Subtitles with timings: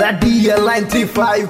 [0.00, 1.48] Line three five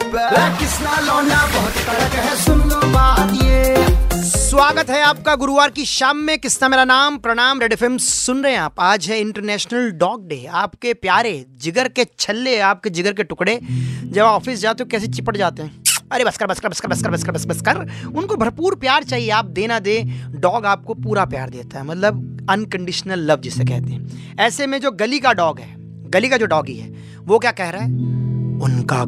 [1.05, 6.39] लौंडा बहुत कड़क है सुन लो बात ये। स्वागत है आपका गुरुवार की शाम में।
[6.39, 10.45] किसना मेरा नाम प्रणाम रेड एफ़ सुन रहे हैं आप। आज है इंटरनेशनल डॉग डे
[10.47, 13.59] आपके प्यारे जिगर के छल्ले आपके जिगर के टुकड़े
[14.05, 15.83] जब ऑफ़िस जाते हो कैसे चिपट जाते हैं?
[16.13, 17.77] अरे बस कर बस कर बस कर बस कर बस कर बस बस कर।
[18.17, 23.31] उनको भरपूर प्यार चाहिए। आप देना दे डॉग आपको पूरा प्यार देता है। मतलब अनकंडीशनल
[23.31, 25.75] लव जिसे कहते हैं। ऐसे में जो गली का डॉग है
[26.11, 26.89] गली का जो डॉगी है
[27.21, 28.27] वो क्या कह रहा है?
[28.63, 29.05] उनका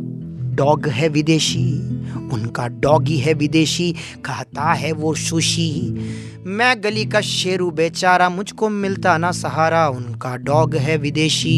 [0.57, 1.73] डॉग है विदेशी,
[2.33, 3.93] उनका डॉगी है विदेशी,
[4.25, 5.91] कहता है वो सुशी।
[6.47, 11.57] मैं गली का शेरू बेचारा, मुझको मिलता ना सहारा, उनका डॉग है विदेशी।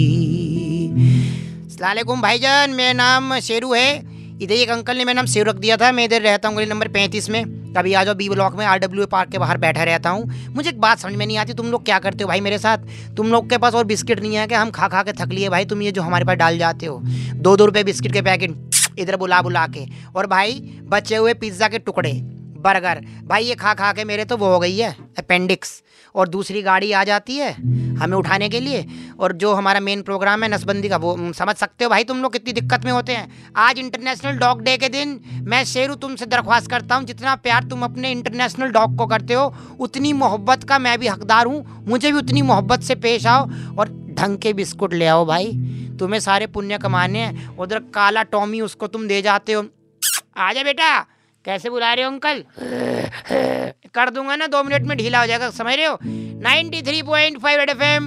[1.69, 4.03] सलामकुम भाईजान, मेरा नाम शेरू है।
[4.43, 6.67] इधर एक अंकल ने मेरा नाम शेरू रख दिया था, मैं इधर रहता हूँ गली
[6.67, 9.85] नंबर पैंतीस में। कभी आ जाओ बी ब्लॉक में आर डब्ल्यू पार्क के बाहर बैठा
[9.85, 12.41] रहता हूँ। मुझे एक बात समझ में नहीं आती, तुम लोग क्या करते हो भाई
[12.41, 12.79] मेरे साथ?
[13.17, 15.49] तुम लोग के पास और बिस्किट नहीं है कि हम खा खा के थक लिए
[15.49, 18.99] भाई, तुम ये जो हमारे पास डाल जाते हो। दो दो रुपये बिस्किट के पैकेट
[18.99, 22.13] इधर बुला बुला के। और भाई, बचे हुए पिज़्ज़ा के टुकड़े,
[22.59, 25.83] बर्गर, भाई ये खा खा के मेरे तो वो हो गई है, अपेंडिक्स।
[26.15, 27.53] और दूसरी गाड़ी आ जाती है
[28.03, 28.87] हमें उठाने के लिए।
[29.21, 32.33] और जो हमारा मेन प्रोग्राम है, नसबंदी का, वो समझ सकते हो भाई तुम लोग
[32.33, 36.71] कितनी दिक्कत में होते हैं। आज इंटरनेशनल डॉग डे के दिन मैं शेरू तुमसे दरख्वास्त
[36.71, 40.99] करता हूँ, जितना प्यार तुम अपने इंटरनेशनल डॉग को करते हो, उतनी मोहब्बत का मैं
[40.99, 45.07] भी हकदार हूँ। मुझे भी उतनी मोहब्बत से पेश आओ और ढंग के बिस्कुट ले
[45.07, 45.53] आओ भाई।
[45.99, 49.63] तुम्हें सारे पुण्य कमाने हैं। उधर काला टॉमी उसको तुम दे जाते हो।
[50.37, 51.07] आ आजा बेटा।
[51.45, 52.45] कैसे बुला रहे हो, अंकल?
[53.95, 55.99] कर दूँगा ना, दो मिनट में ढीला हो जाएगा, समझ रहे हो?
[56.43, 58.07] 93.5 रेड एफएम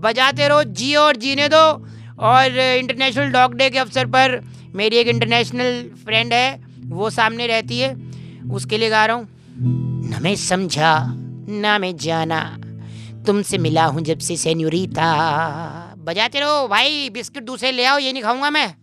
[0.00, 1.64] बजाते रहो, जियो और जीने दो।
[2.18, 4.40] और इंटरनेशनल डॉग डे के अवसर पर
[4.74, 7.94] मेरी एक इंटरनेशनल फ्रेंड है, वो सामने रहती है,
[8.52, 9.28] उसके लिए गा रहा हूँ।
[10.08, 10.94] न मैं समझा,
[11.48, 12.40] ना मैं जाना,
[13.26, 15.12] तुमसे मिला हूँ जब से सेन्यूरिता
[15.98, 18.74] बजाते रहो, भाई, बिस्किट दूसरे ले आओ, ये नहीं खाऊँगा मैं।